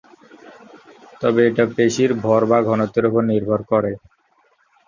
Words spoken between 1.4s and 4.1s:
এটা পেশীর ভর বা ঘনত্বের উপর নির্ভর করে।